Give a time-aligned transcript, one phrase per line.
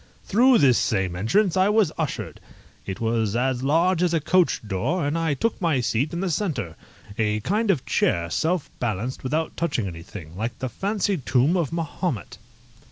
[0.23, 2.39] Through this same entrance I was ushered.
[2.87, 6.31] It was as large as a coach door, and I took my seat in the
[6.31, 6.75] centre,
[7.19, 12.39] a kind of chair self balanced without touching anything, like the fancied tomb of Mahomet.